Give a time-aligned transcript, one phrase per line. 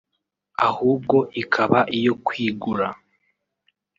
[0.69, 2.87] ahubwo ikaba iyo kwigura